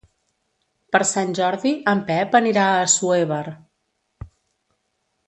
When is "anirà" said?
2.39-2.63